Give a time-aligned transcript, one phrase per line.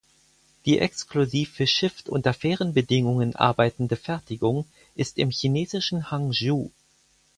[0.65, 6.71] Die exklusiv für Shift unter fairen Bedingungen arbeitende Fertigung ist im chinesischen Hangzhou.